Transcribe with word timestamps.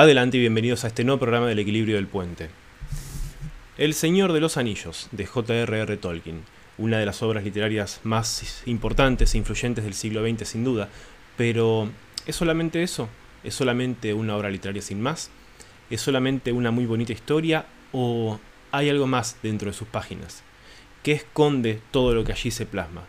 Adelante 0.00 0.38
y 0.38 0.40
bienvenidos 0.40 0.84
a 0.84 0.86
este 0.86 1.04
nuevo 1.04 1.20
programa 1.20 1.48
del 1.48 1.58
equilibrio 1.58 1.96
del 1.96 2.06
puente. 2.06 2.48
El 3.76 3.92
Señor 3.92 4.32
de 4.32 4.40
los 4.40 4.56
Anillos, 4.56 5.08
de 5.12 5.26
J.R.R. 5.26 5.94
Tolkien, 5.98 6.40
una 6.78 6.96
de 6.96 7.04
las 7.04 7.22
obras 7.22 7.44
literarias 7.44 8.00
más 8.02 8.62
importantes 8.64 9.34
e 9.34 9.36
influyentes 9.36 9.84
del 9.84 9.92
siglo 9.92 10.26
XX 10.26 10.48
sin 10.48 10.64
duda, 10.64 10.88
pero 11.36 11.90
¿es 12.24 12.34
solamente 12.34 12.82
eso? 12.82 13.10
¿Es 13.44 13.52
solamente 13.52 14.14
una 14.14 14.38
obra 14.38 14.48
literaria 14.48 14.80
sin 14.80 15.02
más? 15.02 15.30
¿Es 15.90 16.00
solamente 16.00 16.50
una 16.50 16.70
muy 16.70 16.86
bonita 16.86 17.12
historia 17.12 17.66
o 17.92 18.40
hay 18.72 18.88
algo 18.88 19.06
más 19.06 19.36
dentro 19.42 19.70
de 19.70 19.76
sus 19.76 19.86
páginas? 19.86 20.42
¿Qué 21.02 21.12
esconde 21.12 21.78
todo 21.90 22.14
lo 22.14 22.24
que 22.24 22.32
allí 22.32 22.50
se 22.50 22.64
plasma? 22.64 23.04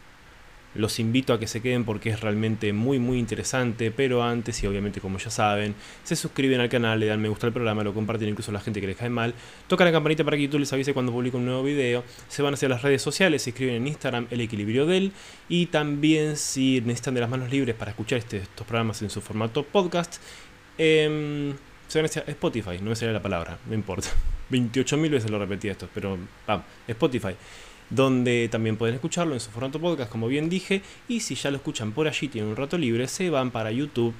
Los 0.74 1.00
invito 1.00 1.34
a 1.34 1.40
que 1.40 1.48
se 1.48 1.62
queden 1.62 1.84
porque 1.84 2.10
es 2.10 2.22
realmente 2.22 2.72
muy 2.72 3.00
muy 3.00 3.20
interesante, 3.20 3.92
pero 3.92 4.24
antes 4.24 4.64
y 4.64 4.68
obviamente 4.68 5.02
como 5.02 5.18
ya 5.18 5.30
saben, 5.30 5.76
se 6.04 6.16
suscriben 6.16 6.62
al 6.62 6.70
canal, 6.70 7.00
le 7.00 7.08
dan 7.08 7.22
me 7.22 7.30
gusta 7.30 7.48
al 7.48 7.54
programa, 7.54 7.84
lo 7.84 7.94
comparten 7.94 8.30
incluso 8.30 8.52
a 8.52 8.54
la 8.54 8.62
gente 8.62 8.80
que 8.80 8.88
les 8.88 8.95
cae 8.95 9.09
mal, 9.09 9.34
tocan 9.68 9.86
la 9.86 9.92
campanita 9.92 10.23
para 10.23 10.38
que 10.38 10.44
YouTube 10.44 10.62
les 10.62 10.72
avise 10.73 10.94
cuando 10.94 11.12
publico 11.12 11.38
un 11.38 11.45
nuevo 11.45 11.64
video, 11.64 12.04
se 12.30 12.42
van 12.42 12.54
hacia 12.54 12.70
las 12.70 12.81
redes 12.81 13.02
sociales, 13.02 13.42
se 13.42 13.50
inscriben 13.50 13.76
en 13.76 13.88
Instagram 13.88 14.28
El 14.31 14.42
Equilibrio 14.42 14.86
Del 14.86 15.12
y 15.50 15.66
también 15.66 16.38
si 16.38 16.81
necesitan 16.81 17.16
de 17.16 17.22
las 17.22 17.30
manos 17.30 17.52
libres 17.52 17.76
para 17.76 17.92
escuchar 17.92 18.20
este, 18.20 18.38
estos 18.38 18.66
programas 18.66 19.02
en 19.02 19.09
su 19.09 19.20
formato 19.20 19.64
podcast, 19.64 20.22
eh, 20.78 21.53
se 21.88 22.00
van 22.00 22.06
hacia 22.06 22.23
Spotify, 22.28 22.78
no 22.81 22.92
me 22.92 22.95
sale 22.95 23.12
la 23.12 23.22
palabra, 23.22 23.59
no 23.67 23.73
importa. 23.73 24.08
28.000 24.52 25.09
veces 25.09 25.31
lo 25.31 25.40
repetí 25.40 25.70
esto, 25.70 25.90
pero 25.94 26.17
vamos, 26.45 26.66
Spotify 26.88 27.36
donde 27.91 28.48
también 28.50 28.77
pueden 28.77 28.95
escucharlo 28.95 29.34
en 29.34 29.40
su 29.40 29.52
formato 29.52 29.80
podcast, 29.80 30.12
como 30.12 30.27
bien 30.27 30.50
dije, 30.50 30.81
y 31.08 31.20
si 31.20 31.36
ya 31.36 31.52
lo 31.52 31.58
escuchan 31.58 31.91
por 31.91 32.08
allí, 32.08 32.30
tienen 32.30 32.50
un 32.50 32.55
rato 32.55 32.77
libre, 32.77 33.08
se 33.08 33.30
van 33.30 33.52
para 33.52 33.72
YouTube, 33.72 34.14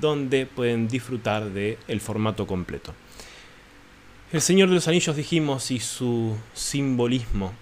donde 0.00 0.46
pueden 0.46 0.88
disfrutar 0.88 1.50
del 1.50 1.78
el 1.88 2.00
formato 2.00 2.46
completo. 2.46 2.92
El 4.32 4.40
Señor 4.40 4.68
de 4.68 4.74
los 4.74 4.88
Anillos 4.88 5.14
dijimos 5.14 5.70
y 5.70 5.78
su 5.78 6.36
simbolismo. 6.54 7.52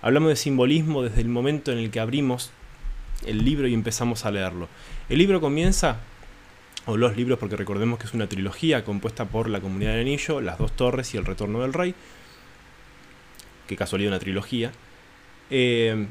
Hablamos 0.00 0.30
de 0.30 0.36
simbolismo 0.36 1.02
desde 1.02 1.20
el 1.20 1.28
momento 1.28 1.72
en 1.72 1.78
el 1.78 1.90
que 1.90 2.00
abrimos 2.00 2.50
el 3.26 3.44
libro 3.44 3.68
y 3.68 3.74
empezamos 3.74 4.24
a 4.24 4.30
leerlo. 4.30 4.68
El 5.10 5.18
libro 5.18 5.42
comienza, 5.42 6.00
o 6.86 6.96
los 6.96 7.16
libros, 7.16 7.38
porque 7.38 7.56
recordemos 7.56 7.98
que 7.98 8.06
es 8.06 8.14
una 8.14 8.28
trilogía 8.28 8.84
compuesta 8.84 9.26
por 9.26 9.50
La 9.50 9.60
Comunidad 9.60 9.92
del 9.92 10.02
Anillo, 10.02 10.40
Las 10.40 10.58
Dos 10.58 10.72
Torres 10.72 11.12
y 11.12 11.18
El 11.18 11.26
Retorno 11.26 11.60
del 11.60 11.74
Rey, 11.74 11.94
que 13.66 13.76
casualidad 13.76 14.12
una 14.12 14.18
trilogía, 14.18 14.72
eh, 15.50 16.06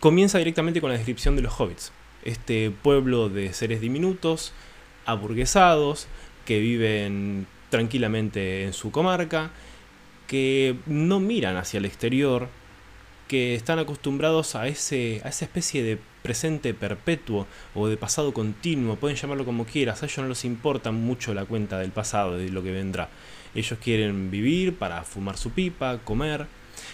comienza 0.00 0.38
directamente 0.38 0.80
con 0.80 0.90
la 0.90 0.96
descripción 0.96 1.36
de 1.36 1.42
los 1.42 1.58
hobbits. 1.58 1.92
Este 2.24 2.70
pueblo 2.70 3.28
de 3.28 3.52
seres 3.52 3.80
diminutos, 3.80 4.52
aburguesados, 5.04 6.08
que 6.44 6.58
viven 6.58 7.46
tranquilamente 7.70 8.64
en 8.64 8.72
su 8.72 8.90
comarca, 8.90 9.50
que 10.26 10.76
no 10.86 11.20
miran 11.20 11.56
hacia 11.56 11.78
el 11.78 11.84
exterior, 11.84 12.48
que 13.28 13.54
están 13.54 13.78
acostumbrados 13.78 14.54
a, 14.54 14.68
ese, 14.68 15.20
a 15.24 15.28
esa 15.28 15.44
especie 15.44 15.82
de 15.82 15.98
presente 16.22 16.74
perpetuo 16.74 17.46
o 17.74 17.88
de 17.88 17.96
pasado 17.96 18.32
continuo, 18.32 18.96
pueden 18.96 19.16
llamarlo 19.16 19.44
como 19.44 19.64
quieras, 19.64 20.02
a 20.02 20.06
ellos 20.06 20.18
no 20.18 20.28
les 20.28 20.44
importa 20.44 20.90
mucho 20.92 21.34
la 21.34 21.44
cuenta 21.44 21.78
del 21.78 21.90
pasado, 21.90 22.36
de 22.36 22.48
lo 22.50 22.62
que 22.62 22.72
vendrá. 22.72 23.08
Ellos 23.56 23.78
quieren 23.82 24.30
vivir 24.30 24.76
para 24.76 25.02
fumar 25.02 25.36
su 25.36 25.50
pipa, 25.50 25.98
comer. 26.04 26.46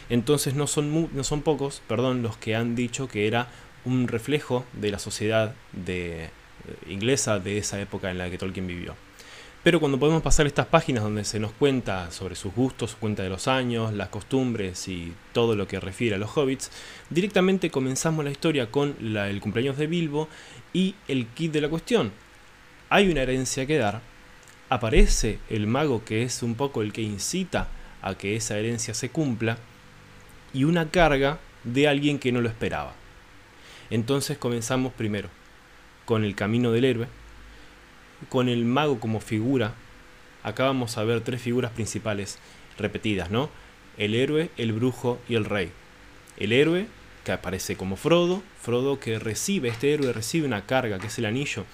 Entonces 0.08 0.54
no 0.54 0.66
son, 0.66 1.10
no 1.12 1.24
son 1.24 1.42
pocos, 1.42 1.82
perdón, 1.86 2.22
los 2.22 2.36
que 2.36 2.54
han 2.56 2.74
dicho 2.74 3.08
que 3.08 3.26
era 3.26 3.48
un 3.84 4.08
reflejo 4.08 4.64
de 4.72 4.90
la 4.90 4.98
sociedad 4.98 5.54
eh, 5.86 6.30
inglesa 6.88 7.40
de 7.40 7.58
esa 7.58 7.80
época 7.80 8.10
en 8.10 8.18
la 8.18 8.30
que 8.30 8.38
Tolkien 8.38 8.66
vivió. 8.66 8.94
Pero 9.62 9.78
cuando 9.78 9.98
podemos 9.98 10.22
pasar 10.22 10.46
estas 10.46 10.66
páginas 10.66 11.04
donde 11.04 11.24
se 11.24 11.38
nos 11.38 11.52
cuenta 11.52 12.10
sobre 12.10 12.34
sus 12.34 12.52
gustos, 12.52 12.96
cuenta 12.98 13.22
de 13.22 13.28
los 13.28 13.46
años, 13.46 13.92
las 13.92 14.08
costumbres 14.08 14.88
y 14.88 15.12
todo 15.32 15.54
lo 15.54 15.68
que 15.68 15.78
refiere 15.78 16.16
a 16.16 16.18
los 16.18 16.36
hobbits, 16.36 16.72
directamente 17.10 17.70
comenzamos 17.70 18.24
la 18.24 18.32
historia 18.32 18.72
con 18.72 18.96
el 19.00 19.40
cumpleaños 19.40 19.76
de 19.76 19.86
Bilbo 19.86 20.28
y 20.72 20.96
el 21.06 21.28
kit 21.28 21.52
de 21.52 21.60
la 21.60 21.68
cuestión. 21.68 22.10
Hay 22.88 23.08
una 23.08 23.22
herencia 23.22 23.64
que 23.64 23.78
dar, 23.78 24.02
aparece 24.74 25.38
el 25.50 25.66
mago 25.66 26.04
que 26.04 26.22
es 26.22 26.42
un 26.42 26.54
poco 26.54 26.82
el 26.82 26.92
que 26.92 27.02
incita 27.02 27.68
a 28.00 28.16
que 28.16 28.36
esa 28.36 28.58
herencia 28.58 28.94
se 28.94 29.10
cumpla 29.10 29.58
y 30.52 30.64
una 30.64 30.90
carga 30.90 31.38
de 31.64 31.88
alguien 31.88 32.18
que 32.18 32.32
no 32.32 32.40
lo 32.40 32.48
esperaba. 32.48 32.94
Entonces 33.90 34.38
comenzamos 34.38 34.92
primero 34.92 35.28
con 36.04 36.24
el 36.24 36.34
camino 36.34 36.72
del 36.72 36.84
héroe, 36.84 37.06
con 38.28 38.48
el 38.48 38.64
mago 38.64 38.98
como 38.98 39.20
figura. 39.20 39.74
Acá 40.42 40.64
vamos 40.64 40.98
a 40.98 41.04
ver 41.04 41.20
tres 41.20 41.40
figuras 41.40 41.72
principales 41.72 42.38
repetidas, 42.78 43.30
¿no? 43.30 43.50
El 43.98 44.14
héroe, 44.14 44.50
el 44.56 44.72
brujo 44.72 45.20
y 45.28 45.34
el 45.34 45.44
rey. 45.44 45.70
El 46.38 46.52
héroe, 46.52 46.86
que 47.24 47.32
aparece 47.32 47.76
como 47.76 47.96
Frodo, 47.96 48.42
Frodo 48.60 48.98
que 48.98 49.18
recibe, 49.18 49.68
este 49.68 49.92
héroe 49.92 50.12
recibe 50.12 50.46
una 50.46 50.66
carga, 50.66 50.98
que 50.98 51.06
es 51.06 51.18
el 51.18 51.26
anillo, 51.26 51.64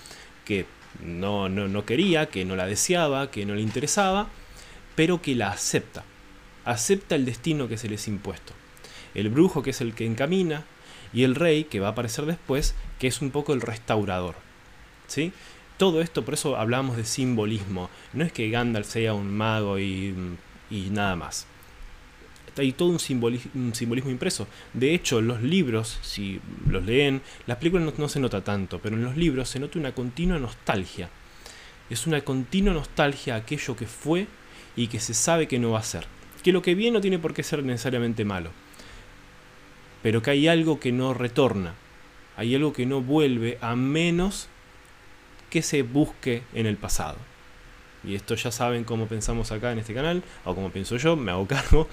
que 0.44 0.66
no, 1.04 1.48
no, 1.48 1.68
no 1.68 1.84
quería, 1.84 2.26
que 2.26 2.44
no 2.44 2.56
la 2.56 2.66
deseaba, 2.66 3.30
que 3.30 3.46
no 3.46 3.54
le 3.54 3.62
interesaba, 3.62 4.28
pero 4.94 5.22
que 5.22 5.34
la 5.34 5.50
acepta. 5.50 6.04
Acepta 6.64 7.14
el 7.14 7.24
destino 7.24 7.68
que 7.68 7.78
se 7.78 7.88
les 7.88 8.08
impuesto. 8.08 8.52
El 9.14 9.30
brujo, 9.30 9.62
que 9.62 9.70
es 9.70 9.80
el 9.80 9.94
que 9.94 10.06
encamina, 10.06 10.64
y 11.12 11.24
el 11.24 11.34
rey, 11.34 11.64
que 11.64 11.80
va 11.80 11.88
a 11.88 11.90
aparecer 11.92 12.26
después, 12.26 12.74
que 12.98 13.06
es 13.06 13.22
un 13.22 13.30
poco 13.30 13.52
el 13.54 13.60
restaurador. 13.60 14.34
¿Sí? 15.06 15.32
Todo 15.78 16.02
esto, 16.02 16.24
por 16.24 16.34
eso 16.34 16.56
hablamos 16.56 16.96
de 16.96 17.04
simbolismo. 17.04 17.88
No 18.12 18.24
es 18.24 18.32
que 18.32 18.50
Gandalf 18.50 18.88
sea 18.88 19.14
un 19.14 19.30
mago 19.34 19.78
y, 19.78 20.14
y 20.70 20.90
nada 20.90 21.16
más 21.16 21.46
hay 22.58 22.72
todo 22.72 22.88
un 22.88 22.98
simbolismo, 22.98 24.10
impreso. 24.10 24.46
De 24.72 24.94
hecho, 24.94 25.20
los 25.20 25.42
libros, 25.42 25.98
si 26.02 26.40
los 26.66 26.84
leen, 26.84 27.22
las 27.46 27.58
películas 27.58 27.98
no, 27.98 28.08
se 28.08 28.20
nota 28.20 28.42
tanto, 28.42 28.78
pero 28.80 28.96
en 28.96 29.04
los 29.04 29.16
libros 29.16 29.48
se 29.48 29.60
nota 29.60 29.78
una 29.78 29.92
continua 29.92 30.38
nostalgia. 30.38 31.08
Es 31.90 32.06
una 32.06 32.20
continua 32.20 32.74
nostalgia 32.74 33.34
a 33.34 33.38
aquello 33.38 33.76
que 33.76 33.86
fue 33.86 34.26
y 34.76 34.88
que 34.88 35.00
se 35.00 35.14
sabe 35.14 35.48
que 35.48 35.58
no 35.58 35.70
va 35.70 35.80
a 35.80 35.84
ser. 35.84 36.06
Que 36.42 36.52
lo 36.52 36.62
que 36.62 36.74
viene 36.74 36.94
no 36.94 37.00
tiene 37.00 37.18
por 37.18 37.34
qué 37.34 37.42
ser 37.42 37.64
necesariamente 37.64 38.24
malo. 38.24 38.50
Pero 40.02 40.22
que 40.22 40.30
hay 40.30 40.48
algo 40.48 40.80
que 40.80 40.92
no 40.92 41.14
retorna. 41.14 41.74
Hay 42.36 42.54
algo 42.54 42.72
que 42.72 42.86
no 42.86 43.00
vuelve 43.00 43.58
a 43.60 43.74
menos 43.74 44.48
que 45.50 45.62
se 45.62 45.82
busque 45.82 46.42
en 46.54 46.66
el 46.66 46.76
pasado. 46.76 47.16
Y 48.04 48.14
esto 48.14 48.34
ya 48.34 48.50
saben 48.50 48.84
cómo 48.84 49.06
pensamos 49.06 49.50
acá 49.50 49.72
en 49.72 49.78
este 49.78 49.94
canal, 49.94 50.22
o 50.44 50.54
como 50.54 50.70
pienso 50.70 50.96
yo, 50.96 51.16
me 51.16 51.32
hago 51.32 51.46
cargo 51.46 51.88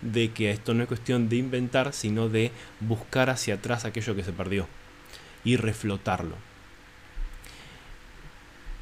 de 0.00 0.30
que 0.32 0.50
esto 0.50 0.74
no 0.74 0.82
es 0.82 0.88
cuestión 0.88 1.28
de 1.28 1.36
inventar, 1.36 1.92
sino 1.92 2.28
de 2.28 2.52
buscar 2.80 3.30
hacia 3.30 3.54
atrás 3.54 3.84
aquello 3.84 4.14
que 4.14 4.24
se 4.24 4.32
perdió 4.32 4.68
y 5.44 5.56
reflotarlo. 5.56 6.36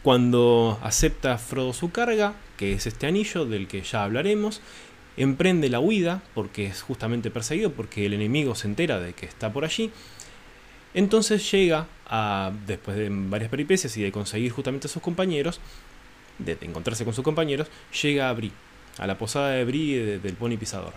Cuando 0.02 0.78
acepta 0.82 1.36
Frodo 1.38 1.72
su 1.72 1.90
carga, 1.90 2.34
que 2.56 2.72
es 2.74 2.86
este 2.86 3.06
anillo 3.06 3.44
del 3.44 3.66
que 3.66 3.82
ya 3.82 4.04
hablaremos, 4.04 4.60
emprende 5.16 5.68
la 5.68 5.80
huida 5.80 6.22
porque 6.34 6.66
es 6.66 6.82
justamente 6.82 7.30
perseguido, 7.30 7.72
porque 7.72 8.06
el 8.06 8.12
enemigo 8.12 8.54
se 8.54 8.68
entera 8.68 9.00
de 9.00 9.14
que 9.14 9.26
está 9.26 9.52
por 9.52 9.64
allí. 9.64 9.90
Entonces 10.94 11.50
llega 11.50 11.88
a, 12.06 12.52
después 12.66 12.96
de 12.96 13.08
varias 13.10 13.50
peripecias 13.50 13.96
y 13.96 14.02
de 14.02 14.12
conseguir 14.12 14.52
justamente 14.52 14.86
a 14.86 14.90
sus 14.90 15.02
compañeros, 15.02 15.60
de 16.38 16.56
encontrarse 16.60 17.04
con 17.04 17.12
sus 17.12 17.24
compañeros, 17.24 17.68
llega 18.02 18.28
a 18.28 18.32
Bri, 18.32 18.52
a 18.98 19.06
la 19.06 19.18
posada 19.18 19.50
de 19.50 19.64
Bri 19.64 19.94
del 19.94 20.34
Pony 20.34 20.56
Pisador, 20.58 20.94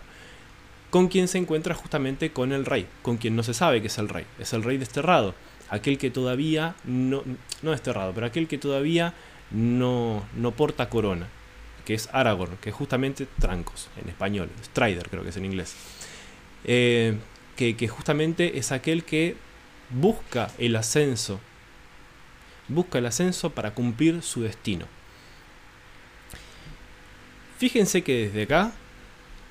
con 0.90 1.08
quien 1.08 1.28
se 1.28 1.38
encuentra 1.38 1.76
justamente 1.76 2.32
con 2.32 2.52
el 2.52 2.66
rey, 2.66 2.88
con 3.02 3.18
quien 3.18 3.36
no 3.36 3.44
se 3.44 3.54
sabe 3.54 3.82
que 3.82 3.88
es 3.88 3.98
el 3.98 4.10
rey, 4.10 4.26
es 4.40 4.54
el 4.54 4.64
rey 4.64 4.78
desterrado, 4.78 5.36
aquel 5.70 5.98
que 5.98 6.10
todavía 6.10 6.76
no, 6.84 7.24
no 7.62 7.72
desterrado, 7.72 8.14
pero 8.14 8.26
aquel 8.26 8.48
que 8.48 8.58
todavía 8.58 9.14
no, 9.52 10.26
no 10.36 10.52
porta 10.52 10.90
corona, 10.90 11.28
que 11.86 11.94
es 11.94 12.10
Aragorn, 12.12 12.57
que 12.62 12.69
es 12.69 12.75
justamente 12.75 13.28
Trancos 13.40 13.90
en 14.02 14.10
español, 14.10 14.50
Strider 14.63 15.10
creo 15.10 15.24
que 15.24 15.30
es 15.30 15.38
en 15.38 15.45
inglés, 15.45 15.75
eh, 16.66 17.18
que, 17.56 17.75
que 17.75 17.88
justamente 17.88 18.57
es 18.57 18.72
aquel 18.72 19.04
que 19.04 19.36
busca 19.90 20.52
el 20.57 20.75
ascenso, 20.75 21.40
busca 22.68 23.00
el 23.00 23.06
ascenso 23.06 23.52
para 23.52 23.74
cumplir 23.74 24.22
su 24.22 24.42
destino. 24.42 24.86
Fíjense 27.59 28.03
que 28.03 28.27
desde 28.27 28.44
acá, 28.44 28.71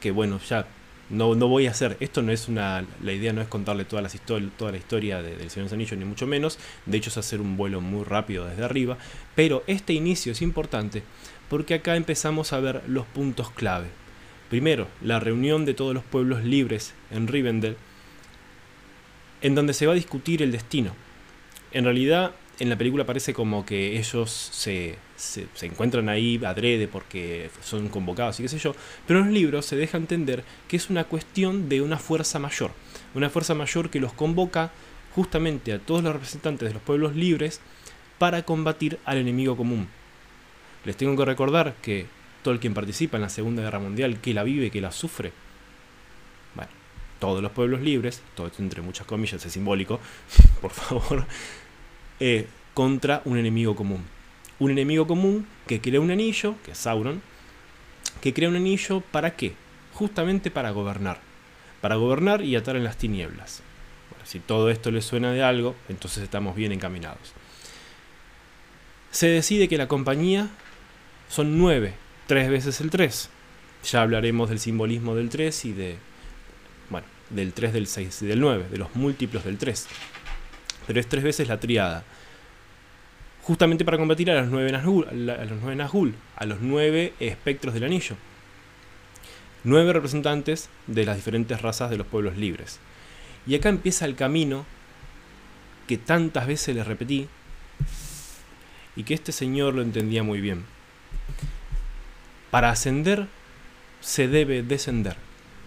que 0.01 0.13
bueno, 0.13 0.41
ya 0.49 0.67
no, 1.11 1.35
no 1.35 1.47
voy 1.47 1.67
a 1.67 1.73
hacer, 1.73 1.99
esto 2.01 2.23
no 2.23 2.33
es 2.33 2.49
una, 2.49 2.83
la 3.03 3.13
idea 3.13 3.35
no 3.35 3.43
es 3.43 3.49
contarle 3.49 3.85
toda, 3.85 4.01
las 4.01 4.19
toda 4.23 4.73
la 4.73 4.79
historia 4.79 5.21
de, 5.21 5.37
del 5.37 5.51
Señor 5.51 5.69
de 5.69 5.77
ni 5.77 6.05
mucho 6.07 6.27
menos, 6.27 6.59
de 6.87 6.97
hecho 6.97 7.11
es 7.11 7.19
hacer 7.19 7.39
un 7.43 7.59
vuelo 7.59 7.83
muy 7.83 8.05
rápido 8.05 8.47
desde 8.47 8.65
arriba, 8.65 8.97
pero 9.35 9.63
este 9.67 9.93
inicio 9.93 10.33
es 10.33 10.41
importante 10.41 11.03
porque 11.51 11.75
acá 11.75 11.97
empezamos 11.97 12.55
a 12.55 12.61
ver 12.61 12.83
los 12.87 13.05
puntos 13.05 13.51
clave. 13.51 13.89
Primero, 14.49 14.89
la 15.03 15.21
reunión 15.21 15.67
de 15.67 15.75
todos 15.75 15.93
los 15.93 16.03
pueblos 16.03 16.43
libres 16.45 16.95
en 17.11 17.29
Rivendell, 17.29 17.77
en 19.43 19.55
donde 19.55 19.75
se 19.75 19.87
va 19.87 19.93
a 19.93 19.97
discutir 19.97 20.43
el 20.43 20.51
destino. 20.51 20.93
En 21.73 21.85
realidad, 21.85 22.33
en 22.59 22.69
la 22.69 22.77
película 22.77 23.07
parece 23.07 23.33
como 23.33 23.65
que 23.65 23.99
ellos 23.99 24.31
se, 24.31 24.97
se, 25.17 25.47
encuentran 25.63 26.09
ahí 26.09 26.41
adrede 26.45 26.89
porque 26.89 27.51
son 27.63 27.89
convocados 27.89 28.39
y 28.41 28.43
qué 28.43 28.49
sé 28.49 28.59
yo, 28.59 28.75
pero 29.07 29.21
en 29.21 29.27
los 29.27 29.35
libros 29.35 29.67
se 29.67 29.77
deja 29.77 29.97
entender 29.97 30.45
que 30.67 30.77
es 30.77 30.91
una 30.91 31.05
cuestión 31.05 31.69
de 31.69 31.83
una 31.83 31.99
fuerza 31.99 32.39
mayor, 32.39 32.73
una 33.15 33.31
fuerza 33.31 33.55
mayor 33.55 33.91
que 33.91 34.01
los 34.01 34.13
convoca 34.13 34.73
justamente 35.15 35.73
a 35.73 35.79
todos 35.79 36.03
los 36.03 36.13
representantes 36.13 36.69
de 36.69 36.75
los 36.75 36.83
pueblos 36.83 37.15
libres 37.15 37.61
para 38.19 38.43
combatir 38.43 38.99
al 39.05 39.19
enemigo 39.19 39.57
común. 39.57 39.89
Les 40.85 40.97
tengo 40.97 41.17
que 41.17 41.25
recordar 41.25 41.75
que 41.83 42.07
Tolkien 42.43 42.75
participa 42.75 43.17
en 43.17 43.23
la 43.23 43.29
Segunda 43.29 43.63
Guerra 43.63 43.79
Mundial, 43.79 44.21
que 44.21 44.35
la 44.35 44.43
vive, 44.43 44.71
que 44.71 44.81
la 44.81 44.93
sufre. 44.93 45.33
Bueno, 46.55 46.71
todos 47.19 47.43
los 47.43 47.53
pueblos 47.53 47.81
libres, 47.81 48.23
todo 48.35 48.47
esto 48.47 48.63
entre 48.63 48.83
muchas 48.83 49.07
comillas 49.07 49.45
es 49.45 49.53
simbólico, 49.53 50.01
por 50.61 50.71
favor, 50.71 51.27
eh, 52.21 52.47
contra 52.75 53.23
un 53.25 53.39
enemigo 53.39 53.77
común. 53.77 54.05
Un 54.59 54.71
enemigo 54.71 55.07
común 55.07 55.47
que 55.67 55.81
crea 55.81 56.01
un 56.01 56.11
anillo, 56.11 56.55
que 56.65 56.73
es 56.73 56.79
Sauron, 56.79 57.23
que 58.21 58.33
crea 58.33 58.49
un 58.49 58.57
anillo 58.57 59.01
para 59.01 59.37
qué? 59.37 59.55
Justamente 59.95 60.51
para 60.51 60.71
gobernar. 60.71 61.21
Para 61.81 61.97
gobernar 61.97 62.43
y 62.43 62.57
atar 62.57 62.77
en 62.77 62.85
las 62.85 62.97
tinieblas. 62.97 63.63
si 64.25 64.41
todo 64.41 64.69
esto 64.69 64.91
les 64.91 65.05
suena 65.05 65.33
de 65.33 65.43
algo, 65.43 65.75
entonces 65.89 66.23
estamos 66.23 66.55
bien 66.55 66.73
encaminados. 66.73 67.33
Se 69.11 69.27
decide 69.27 69.69
que 69.69 69.79
la 69.79 69.89
compañía 69.89 70.49
son 71.29 71.57
nueve, 71.57 71.95
tres 72.27 72.51
veces 72.51 72.81
el 72.81 72.91
3. 72.91 73.31
Ya 73.91 74.03
hablaremos 74.03 74.51
del 74.51 74.59
simbolismo 74.59 75.15
del 75.15 75.31
3 75.31 75.65
y 75.65 75.73
de, 75.73 75.97
bueno, 76.91 77.07
del 77.31 77.53
3, 77.53 77.73
del 77.73 77.87
6 77.87 78.23
y 78.23 78.27
del 78.27 78.41
9, 78.41 78.67
de 78.71 78.77
los 78.77 78.95
múltiplos 78.97 79.45
del 79.45 79.57
3 79.57 79.87
pero 80.89 81.01
es 81.01 81.07
tres 81.07 81.23
veces 81.23 81.49
la 81.49 81.61
triada. 81.61 82.03
Justamente 83.43 83.85
para 83.85 83.99
combatir 83.99 84.31
a 84.31 84.41
los 84.41 84.51
nueve 84.51 84.73
Nazgûl, 84.73 85.07
a 85.07 85.45
los 85.45 85.61
nueve, 85.61 86.15
a 86.35 86.47
los 86.47 86.61
nueve 86.63 87.13
espectros 87.21 87.75
del 87.75 87.85
anillo. 87.85 88.17
Nueve 89.65 89.93
representantes 89.93 90.71
de 90.87 91.05
las 91.05 91.17
diferentes 91.17 91.61
razas 91.61 91.91
de 91.91 91.99
los 91.99 92.07
pueblos 92.07 92.39
libres. 92.39 92.81
Y 93.47 93.55
acá 93.55 93.69
empieza 93.69 94.07
el 94.07 94.15
camino 94.15 94.65
que 95.87 95.99
tantas 95.99 96.47
veces 96.47 96.75
les 96.75 96.87
repetí 96.87 97.29
y 98.97 99.03
que 99.03 99.13
este 99.13 99.33
señor 99.33 99.75
lo 99.75 99.83
entendía 99.83 100.23
muy 100.23 100.41
bien. 100.41 100.65
Para 102.51 102.71
ascender 102.71 103.27
se 104.01 104.27
debe 104.27 104.63
descender, 104.63 105.17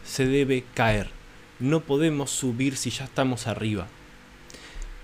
se 0.04 0.26
debe 0.26 0.64
caer. 0.74 1.12
No 1.60 1.82
podemos 1.82 2.32
subir 2.32 2.76
si 2.76 2.90
ya 2.90 3.06
estamos 3.06 3.46
arriba 3.46 3.88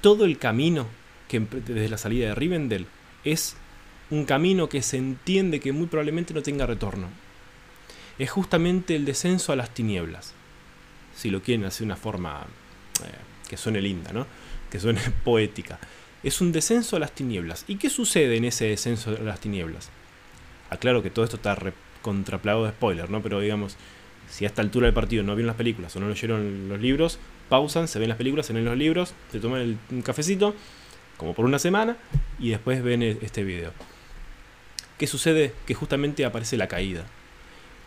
todo 0.07 0.24
el 0.24 0.38
camino 0.38 0.88
que 1.27 1.42
desde 1.42 1.89
la 1.89 1.98
salida 1.98 2.30
de 2.30 2.36
Rivendell 2.36 2.88
es 3.25 3.57
un 4.09 4.24
camino 4.24 4.69
que 4.69 4.81
se 4.81 4.95
entiende 4.95 5.59
que 5.59 5.74
muy 5.74 5.88
probablemente 5.88 6.33
no 6.33 6.42
tenga 6.42 6.65
retorno. 6.65 7.09
Es 8.18 8.31
justamente 8.31 8.95
el 8.95 9.04
descenso 9.04 9.51
a 9.51 9.57
las 9.57 9.74
tinieblas. 9.74 10.33
Si 11.13 11.30
lo 11.30 11.42
quieren 11.42 11.65
hacer 11.65 11.80
de 11.80 11.86
una 11.88 11.98
forma 11.98 12.45
eh, 13.04 13.50
que 13.50 13.57
suene 13.57 13.81
linda, 13.81 14.13
¿no? 14.13 14.25
Que 14.71 14.80
suene 14.80 15.01
poética. 15.25 15.77
Es 16.24 16.39
un 16.39 16.54
descenso 16.54 16.95
a 16.95 17.00
las 17.00 17.12
tinieblas. 17.12 17.65
¿Y 17.68 17.75
qué 17.75 17.89
sucede 17.89 18.38
en 18.38 18.45
ese 18.45 18.63
descenso 18.63 19.09
a 19.09 19.21
las 19.21 19.42
tinieblas? 19.42 19.89
Aclaro 20.69 21.04
que 21.04 21.09
todo 21.09 21.25
esto 21.25 21.36
está 21.36 21.57
contraplado 22.01 22.63
de 22.63 22.71
spoiler, 22.71 23.09
¿no? 23.09 23.21
Pero 23.21 23.42
digamos, 23.42 23.75
si 24.29 24.45
a 24.45 24.47
esta 24.47 24.62
altura 24.62 24.85
del 24.85 24.94
partido 24.94 25.24
no 25.24 25.35
vieron 25.35 25.47
las 25.47 25.56
películas 25.56 25.95
o 25.95 26.00
no 26.00 26.09
leyeron 26.09 26.69
los 26.69 26.79
libros, 26.79 27.19
pausan, 27.50 27.88
se 27.88 28.00
ven 28.00 28.09
las 28.09 28.18
películas, 28.18 28.45
se 28.45 28.53
ven 28.53 28.65
los 28.65 28.77
libros, 28.77 29.13
se 29.31 29.39
toman 29.39 29.79
un 29.91 30.01
cafecito, 30.01 30.56
como 31.18 31.33
por 31.33 31.45
una 31.45 31.59
semana, 31.59 31.97
y 32.39 32.50
después 32.50 32.83
ven 32.83 33.03
e, 33.03 33.18
este 33.21 33.44
video. 33.44 33.71
¿Qué 34.97 35.07
sucede? 35.07 35.53
Que 35.65 35.74
justamente 35.74 36.25
aparece 36.25 36.57
la 36.57 36.68
caída. 36.68 37.06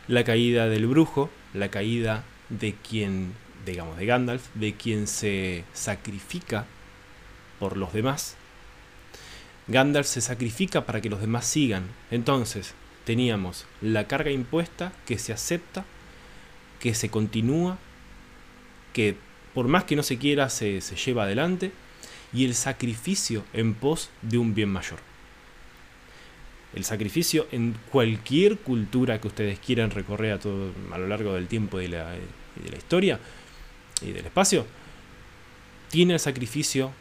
La 0.09 0.25
caída 0.25 0.69
del 0.69 0.87
brujo, 0.87 1.31
la 1.55 1.69
caída 1.69 2.25
de 2.49 2.75
quien, 2.75 3.33
digamos, 3.67 3.97
de 3.97 4.07
Gandalf, 4.07 4.47
de 4.55 4.75
quien 4.75 5.07
se 5.07 5.65
sacrifica 5.73 6.67
por 7.59 7.77
los 7.77 7.93
demás. 7.93 8.37
Gandalf 9.69 10.07
se 10.07 10.21
sacrifica 10.21 10.87
para 10.87 11.01
que 11.01 11.11
los 11.11 11.21
demás 11.21 11.47
sigan. 11.47 11.85
Entonces, 12.11 12.75
teníamos 13.05 13.67
la 13.81 14.07
carga 14.07 14.31
impuesta 14.31 14.93
que 15.07 15.19
se 15.19 15.33
acepta, 15.33 15.85
que 16.81 16.94
se 16.94 17.11
continúa, 17.11 17.79
que 18.93 19.17
por 19.55 19.69
más 19.69 19.85
que 19.85 19.97
no 19.97 20.03
se 20.03 20.19
quiera, 20.19 20.49
se, 20.49 20.81
lleva 20.81 21.25
adelante, 21.25 21.73
y 22.32 22.44
el 22.44 22.55
sacrificio 22.55 23.44
en 23.53 23.75
pos 23.75 24.11
de 24.23 24.38
un 24.38 24.55
bien 24.55 24.71
mayor. 24.71 24.99
El 26.75 26.85
sacrificio 26.85 27.47
en 27.50 27.77
cualquier 27.91 28.59
cultura 28.59 29.21
que 29.21 29.29
ustedes 29.29 29.59
quieran 29.59 29.91
recorrer 29.91 30.32
a, 30.32 30.38
todo, 30.38 30.73
a 30.93 30.99
lo 30.99 31.09
largo 31.09 31.35
del 31.35 31.49
tiempo 31.49 31.81
y 31.81 31.85
de 31.85 31.88
la, 31.91 32.11
de 32.11 32.71
la 32.71 32.77
historia 32.77 33.19
y 34.00 34.12
del 34.12 34.26
espacio, 34.26 34.67
tiene 35.91 36.15
el 36.15 36.21
sacrificio 36.21 36.93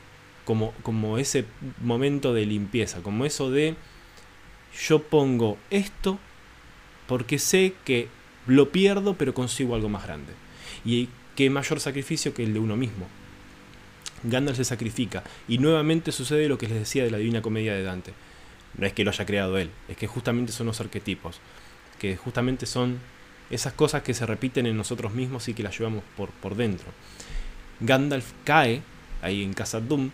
como, 0.43 0.73
como 0.81 1.19
ese 1.19 1.45
momento 1.81 2.33
de 2.33 2.47
limpieza, 2.47 3.01
como 3.03 3.25
eso 3.25 3.51
de 3.51 3.75
yo 4.87 5.03
pongo 5.03 5.57
esto 5.69 6.17
porque 7.07 7.39
sé 7.39 7.73
que 7.85 8.07
lo 8.49 8.71
pierdo 8.71 9.13
pero 9.13 9.33
consigo 9.33 9.75
algo 9.75 9.89
más 9.89 10.03
grande. 10.03 10.33
Y 10.85 11.09
qué 11.35 11.49
mayor 11.49 11.79
sacrificio 11.79 12.33
que 12.33 12.43
el 12.43 12.53
de 12.53 12.59
uno 12.59 12.75
mismo. 12.75 13.07
Gandalf 14.23 14.57
se 14.57 14.65
sacrifica 14.65 15.23
y 15.47 15.59
nuevamente 15.59 16.11
sucede 16.11 16.49
lo 16.49 16.57
que 16.57 16.67
les 16.67 16.79
decía 16.79 17.03
de 17.03 17.11
la 17.11 17.17
Divina 17.17 17.41
Comedia 17.41 17.73
de 17.73 17.83
Dante. 17.83 18.13
No 18.77 18.85
es 18.85 18.93
que 18.93 19.03
lo 19.03 19.11
haya 19.11 19.25
creado 19.25 19.57
él, 19.57 19.69
es 19.87 19.97
que 19.97 20.07
justamente 20.07 20.51
son 20.51 20.67
los 20.67 20.79
arquetipos, 20.81 21.39
que 21.99 22.17
justamente 22.17 22.65
son 22.65 22.99
esas 23.49 23.73
cosas 23.73 24.03
que 24.03 24.13
se 24.13 24.25
repiten 24.25 24.65
en 24.65 24.77
nosotros 24.77 25.13
mismos 25.13 25.47
y 25.47 25.53
que 25.53 25.63
las 25.63 25.77
llevamos 25.77 26.03
por, 26.17 26.29
por 26.29 26.55
dentro. 26.55 26.87
Gandalf 27.79 28.31
cae 28.43 28.81
ahí 29.21 29.43
en 29.43 29.53
Casa 29.53 29.79
Doom, 29.79 30.11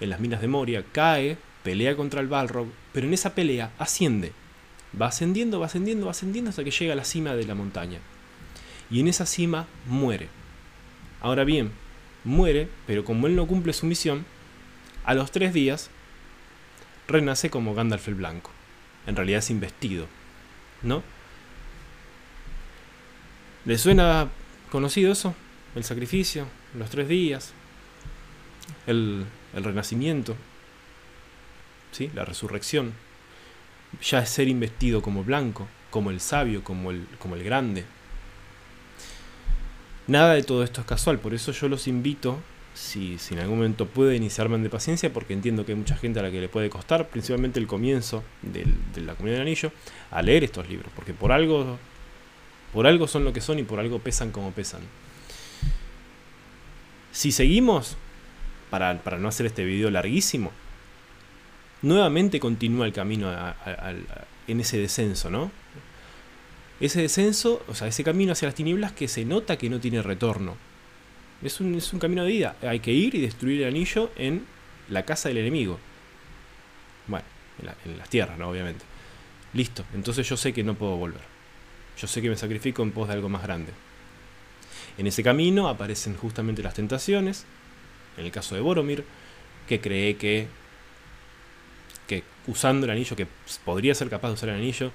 en 0.00 0.10
las 0.10 0.20
minas 0.20 0.40
de 0.40 0.48
Moria, 0.48 0.84
cae, 0.92 1.38
pelea 1.62 1.96
contra 1.96 2.20
el 2.20 2.28
Balrog, 2.28 2.68
pero 2.92 3.06
en 3.06 3.14
esa 3.14 3.34
pelea 3.34 3.72
asciende. 3.78 4.32
Va 5.00 5.06
ascendiendo, 5.06 5.60
va 5.60 5.66
ascendiendo, 5.66 6.06
va 6.06 6.12
ascendiendo 6.12 6.50
hasta 6.50 6.64
que 6.64 6.70
llega 6.70 6.92
a 6.92 6.96
la 6.96 7.04
cima 7.04 7.34
de 7.34 7.44
la 7.44 7.54
montaña. 7.54 7.98
Y 8.90 9.00
en 9.00 9.08
esa 9.08 9.26
cima 9.26 9.66
muere. 9.86 10.28
Ahora 11.20 11.44
bien, 11.44 11.72
muere, 12.24 12.68
pero 12.86 13.04
como 13.04 13.26
él 13.26 13.36
no 13.36 13.46
cumple 13.46 13.72
su 13.72 13.86
misión, 13.86 14.24
a 15.04 15.14
los 15.14 15.30
tres 15.30 15.52
días 15.52 15.90
renace 17.06 17.50
como 17.50 17.74
Gandalf 17.74 18.08
el 18.08 18.14
Blanco. 18.14 18.50
En 19.06 19.16
realidad 19.16 19.38
es 19.38 19.50
investido, 19.50 20.06
¿no? 20.82 21.02
¿Le 23.64 23.78
suena 23.78 24.28
conocido 24.70 25.12
eso? 25.12 25.34
El 25.74 25.84
sacrificio, 25.84 26.46
los 26.74 26.90
tres 26.90 27.08
días, 27.08 27.52
el, 28.86 29.26
el 29.54 29.64
renacimiento, 29.64 30.36
¿sí? 31.92 32.10
la 32.14 32.24
resurrección. 32.24 32.92
Ya 34.02 34.20
es 34.20 34.30
ser 34.30 34.48
investido 34.48 35.02
como 35.02 35.24
blanco, 35.24 35.66
como 35.90 36.10
el 36.10 36.20
sabio, 36.20 36.62
como 36.62 36.90
el, 36.90 37.06
como 37.18 37.34
el 37.34 37.42
grande, 37.42 37.84
Nada 40.08 40.32
de 40.32 40.42
todo 40.42 40.64
esto 40.64 40.80
es 40.80 40.86
casual, 40.86 41.18
por 41.18 41.34
eso 41.34 41.52
yo 41.52 41.68
los 41.68 41.86
invito, 41.86 42.38
si, 42.72 43.18
en 43.30 43.40
algún 43.40 43.58
momento 43.58 43.84
puede 43.84 44.16
iniciarme 44.16 44.56
de 44.56 44.70
paciencia, 44.70 45.12
porque 45.12 45.34
entiendo 45.34 45.66
que 45.66 45.72
hay 45.72 45.78
mucha 45.78 45.98
gente 45.98 46.18
a 46.18 46.22
la 46.22 46.30
que 46.30 46.40
le 46.40 46.48
puede 46.48 46.70
costar, 46.70 47.08
principalmente 47.08 47.60
el 47.60 47.66
comienzo 47.66 48.24
de 48.40 48.64
la 49.02 49.14
comunidad 49.16 49.40
del 49.40 49.48
anillo, 49.48 49.70
a 50.10 50.22
leer 50.22 50.44
estos 50.44 50.66
libros, 50.66 50.90
porque 50.96 51.12
por 51.12 51.30
algo, 51.30 51.76
por 52.72 52.86
algo 52.86 53.06
son 53.06 53.22
lo 53.22 53.34
que 53.34 53.42
son 53.42 53.58
y 53.58 53.64
por 53.64 53.80
algo 53.80 53.98
pesan 53.98 54.30
como 54.32 54.50
pesan. 54.52 54.80
Si 57.12 57.30
seguimos, 57.30 57.98
para, 58.70 58.94
no 59.18 59.28
hacer 59.28 59.44
este 59.44 59.66
video 59.66 59.90
larguísimo, 59.90 60.52
nuevamente 61.82 62.40
continúa 62.40 62.86
el 62.86 62.92
camino 62.92 63.32
en 64.46 64.60
ese 64.60 64.78
descenso, 64.78 65.30
¿no? 65.30 65.50
ese 66.80 67.02
descenso, 67.02 67.62
o 67.68 67.74
sea, 67.74 67.88
ese 67.88 68.04
camino 68.04 68.32
hacia 68.32 68.46
las 68.46 68.54
tinieblas 68.54 68.92
que 68.92 69.08
se 69.08 69.24
nota 69.24 69.58
que 69.58 69.68
no 69.68 69.80
tiene 69.80 70.02
retorno. 70.02 70.56
Es 71.42 71.60
un, 71.60 71.74
es 71.74 71.92
un 71.92 71.98
camino 71.98 72.24
de 72.24 72.30
vida. 72.30 72.56
Hay 72.62 72.80
que 72.80 72.92
ir 72.92 73.14
y 73.14 73.20
destruir 73.20 73.62
el 73.62 73.68
anillo 73.68 74.10
en 74.16 74.44
la 74.88 75.04
casa 75.04 75.28
del 75.28 75.38
enemigo. 75.38 75.78
Bueno, 77.06 77.24
en, 77.84 77.98
las 77.98 78.08
tierras, 78.08 78.38
¿no? 78.38 78.50
Obviamente. 78.50 78.84
Listo, 79.54 79.84
entonces 79.94 80.28
yo 80.28 80.36
sé 80.36 80.52
que 80.52 80.62
no 80.62 80.74
puedo 80.74 80.96
volver. 80.96 81.22
Yo 81.98 82.06
sé 82.06 82.22
que 82.22 82.28
me 82.28 82.36
sacrifico 82.36 82.82
en 82.82 82.92
pos 82.92 83.08
de 83.08 83.14
algo 83.14 83.28
más 83.28 83.42
grande. 83.42 83.72
En 84.98 85.06
ese 85.06 85.22
camino 85.22 85.68
aparecen 85.68 86.16
justamente 86.16 86.62
las 86.62 86.74
tentaciones. 86.74 87.44
En 88.16 88.24
el 88.24 88.30
caso 88.30 88.54
de 88.54 88.60
Boromir, 88.60 89.04
que 89.68 89.80
cree 89.80 90.16
que, 90.16 90.48
que 92.08 92.24
usando 92.48 92.86
el 92.86 92.90
anillo, 92.90 93.14
que 93.14 93.28
podría 93.64 93.94
ser 93.94 94.08
capaz 94.10 94.28
de 94.28 94.34
usar 94.34 94.48
el 94.48 94.56
anillo, 94.56 94.90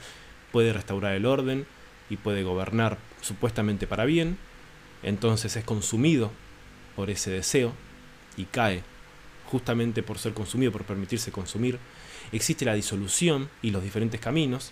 puede 0.52 0.74
restaurar 0.74 1.14
el 1.14 1.26
orden 1.26 1.66
y 2.10 2.18
puede 2.18 2.44
gobernar 2.44 2.98
supuestamente 3.22 3.88
para 3.88 4.04
bien, 4.04 4.38
entonces 5.04 5.56
es 5.56 5.64
consumido 5.64 6.32
por 6.98 7.10
ese 7.10 7.32
deseo 7.32 7.74
y 8.36 8.46
cae 8.46 8.84
justamente 9.46 10.04
por 10.04 10.18
ser 10.18 10.34
consumido, 10.34 10.72
por 10.72 10.84
permitirse 10.84 11.32
consumir. 11.32 11.78
Existe 12.32 12.66
la 12.66 12.74
disolución 12.74 13.50
y 13.62 13.70
los 13.70 13.84
diferentes 13.84 14.20
caminos. 14.20 14.72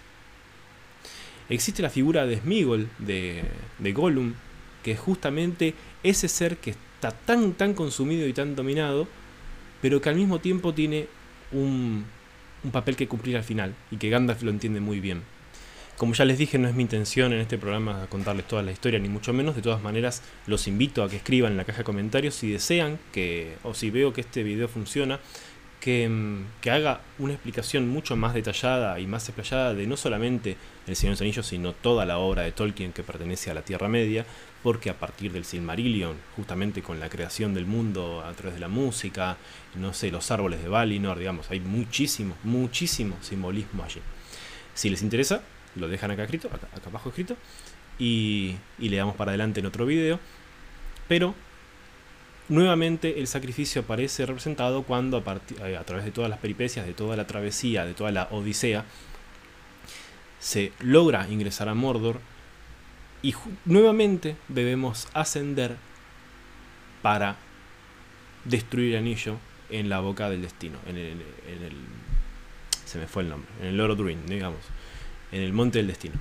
Existe 1.50 1.82
la 1.82 1.90
figura 1.90 2.26
de 2.26 2.40
Smigol, 2.40 2.90
de, 2.98 3.44
de 3.78 3.94
Gollum, 3.94 4.34
que 4.84 4.94
es 4.94 5.00
justamente 5.00 5.76
ese 6.02 6.28
ser 6.28 6.58
que 6.58 6.72
está 6.72 7.12
tan, 7.12 7.54
tan 7.54 7.74
consumido 7.74 8.28
y 8.28 8.34
tan 8.34 8.56
dominado, 8.56 9.08
pero 9.82 10.02
que 10.02 10.10
al 10.10 10.16
mismo 10.16 10.40
tiempo 10.40 10.74
tiene 10.74 11.08
un, 11.52 12.06
un 12.64 12.72
papel 12.72 12.96
que 12.96 13.08
cumplir 13.08 13.38
al 13.38 13.44
final, 13.44 13.74
y 13.90 13.98
que 13.98 14.10
Gandalf 14.10 14.44
lo 14.44 14.52
entiende 14.52 14.80
muy 14.80 15.00
bien. 15.00 15.22
Como 15.98 16.16
ya 16.16 16.26
les 16.26 16.40
dije, 16.40 16.58
no 16.58 16.68
es 16.68 16.74
mi 16.74 16.82
intención 16.82 17.32
en 17.32 17.42
este 17.42 17.60
programa 17.60 18.08
contarles 18.10 18.48
toda 18.48 18.64
la 18.64 18.72
historia, 18.72 18.98
ni 18.98 19.08
mucho 19.08 19.34
menos. 19.34 19.56
De 19.56 19.62
todas 19.62 19.84
maneras, 19.84 20.24
los 20.48 20.68
invito 20.68 21.04
a 21.04 21.10
que 21.10 21.18
escriban 21.18 21.52
en 21.52 21.58
la 21.58 21.64
caja 21.64 21.80
de 21.80 21.84
comentarios 21.84 22.34
si 22.34 22.52
desean 22.52 22.98
que, 23.14 23.56
o 23.62 23.76
si 23.76 23.92
veo 23.92 24.12
que 24.12 24.22
este 24.22 24.42
video 24.42 24.68
funciona, 24.68 25.20
que, 25.80 26.10
mm, 26.10 26.62
que 26.62 26.72
haga 26.72 27.02
una 27.20 27.34
explicación 27.34 27.88
mucho 27.88 28.16
más 28.16 28.34
detallada 28.34 29.00
y 29.00 29.06
más 29.06 29.30
explayada 29.30 29.76
de 29.76 29.86
no 29.86 29.96
solamente 29.96 30.58
El 30.88 30.96
Señor 30.96 31.12
de 31.12 31.16
los 31.16 31.22
Anillos, 31.22 31.46
sino 31.46 31.74
toda 31.74 32.06
la 32.06 32.18
obra 32.18 32.42
de 32.44 32.52
Tolkien 32.52 32.94
que 32.94 33.04
pertenece 33.04 33.52
a 33.52 33.54
la 33.54 33.62
Tierra 33.62 33.88
Media, 33.88 34.26
porque 34.64 34.90
a 34.90 35.00
partir 35.00 35.32
del 35.32 35.46
Silmarillion, 35.46 36.16
justamente 36.36 36.82
con 36.82 37.00
la 37.00 37.10
creación 37.10 37.54
del 37.54 37.66
mundo 37.66 38.24
a 38.24 38.32
través 38.34 38.56
de 38.56 38.60
la 38.60 38.68
música, 38.68 39.38
no 39.76 39.94
sé, 39.94 40.12
los 40.12 40.30
árboles 40.30 40.62
de 40.62 40.70
Valinor, 40.70 41.18
digamos, 41.18 41.50
hay 41.50 41.60
muchísimo, 41.60 42.36
muchísimo 42.44 43.18
simbolismo 43.22 43.84
allí. 43.84 44.02
Si 44.74 44.90
les 44.90 45.02
interesa, 45.02 45.42
lo 45.76 45.88
dejan 45.88 46.12
acá 46.12 46.24
escrito, 46.24 46.48
acá, 46.48 46.68
abajo 46.86 47.10
escrito, 47.10 47.36
y, 47.98 48.56
le 48.80 48.98
damos 48.98 49.16
para 49.16 49.32
adelante 49.32 49.60
en 49.60 49.66
otro 49.66 49.86
video. 49.86 50.20
Pero 51.08 51.36
nuevamente 52.50 53.20
el 53.20 53.28
sacrificio 53.28 53.82
aparece 53.82 54.26
representado 54.26 54.84
cuando 54.84 55.24
a, 55.26 55.68
eh, 55.68 55.78
a 55.78 55.84
través 55.84 56.06
de 56.06 56.12
todas 56.12 56.30
las 56.30 56.40
peripecias, 56.40 56.86
de 56.86 56.94
toda 56.94 57.16
la 57.16 57.28
travesía, 57.28 57.86
de 57.86 57.94
toda 57.94 58.12
la 58.12 58.28
odisea, 58.32 58.86
se 60.40 60.72
logra 60.80 61.28
ingresar 61.30 61.68
a 61.70 61.74
Mordor 61.74 62.20
y 63.22 63.36
nuevamente 63.66 64.36
debemos 64.48 65.08
ascender 65.14 65.76
para 67.02 67.38
destruir 68.46 68.94
el 68.94 69.00
anillo 69.00 69.38
en 69.70 69.90
la 69.90 70.00
boca 70.00 70.30
del 70.30 70.42
destino, 70.42 70.78
en 70.88 70.98
el, 70.98 71.22
se 72.86 73.00
me 73.00 73.08
fue 73.08 73.24
el 73.24 73.30
nombre, 73.30 73.50
en 73.62 73.68
el 73.68 73.78
Lord 73.78 73.98
Druin, 73.98 74.26
digamos 74.26 74.60
en 75.32 75.42
el 75.42 75.54
monte 75.54 75.80
del 75.80 75.88
destino. 75.88 76.16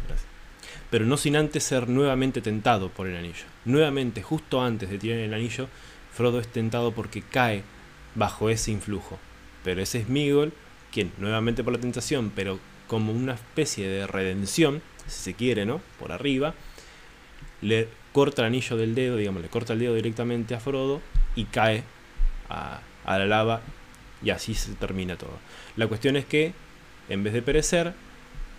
Pero 0.90 1.04
no 1.04 1.16
sin 1.16 1.36
antes 1.36 1.64
ser 1.64 1.88
nuevamente 1.88 2.40
tentado 2.40 2.88
por 2.88 3.06
el 3.06 3.16
anillo. 3.16 3.44
Nuevamente, 3.64 4.22
justo 4.22 4.62
antes 4.62 4.90
de 4.90 4.98
tirar 4.98 5.18
el 5.18 5.34
anillo, 5.34 5.68
Frodo 6.12 6.40
es 6.40 6.48
tentado 6.48 6.92
porque 6.92 7.22
cae 7.22 7.62
bajo 8.14 8.50
ese 8.50 8.72
influjo. 8.72 9.18
Pero 9.62 9.82
ese 9.82 10.00
es 10.00 10.08
Migol, 10.08 10.52
quien, 10.92 11.12
nuevamente 11.18 11.62
por 11.62 11.72
la 11.72 11.80
tentación, 11.80 12.32
pero 12.34 12.58
como 12.88 13.12
una 13.12 13.34
especie 13.34 13.88
de 13.88 14.06
redención, 14.06 14.82
si 15.06 15.22
se 15.22 15.34
quiere, 15.34 15.64
¿no? 15.64 15.80
Por 15.98 16.12
arriba, 16.12 16.54
le 17.62 17.88
corta 18.12 18.42
el 18.42 18.46
anillo 18.46 18.76
del 18.76 18.94
dedo, 18.94 19.16
digamos, 19.16 19.42
le 19.42 19.48
corta 19.48 19.72
el 19.72 19.78
dedo 19.78 19.94
directamente 19.94 20.54
a 20.54 20.60
Frodo 20.60 21.00
y 21.34 21.44
cae 21.44 21.84
a, 22.48 22.80
a 23.04 23.18
la 23.18 23.26
lava 23.26 23.60
y 24.22 24.30
así 24.30 24.54
se 24.54 24.72
termina 24.74 25.16
todo. 25.16 25.38
La 25.76 25.86
cuestión 25.86 26.16
es 26.16 26.24
que, 26.24 26.52
en 27.08 27.22
vez 27.22 27.32
de 27.32 27.42
perecer, 27.42 27.94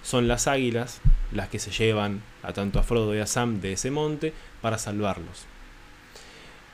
son 0.04 0.28
las 0.28 0.48
águilas 0.48 1.02
las 1.32 1.50
que 1.50 1.60
se 1.60 1.72
llevan 1.72 2.22
a 2.44 2.54
tanto 2.54 2.80
a 2.80 2.84
Frodo 2.84 3.16
y 3.16 3.20
a 3.20 3.28
Sam 3.28 3.62
de 3.62 3.74
ese 3.74 3.92
monte 3.92 4.34
para 4.62 4.78
salvarlos. 4.78 5.46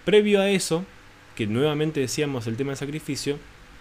Previo 0.05 0.41
a 0.41 0.49
eso, 0.49 0.85
que 1.35 1.47
nuevamente 1.47 1.99
decíamos 1.99 2.47
el 2.47 2.57
tema 2.57 2.71
del 2.71 2.77
sacrificio, 2.77 3.37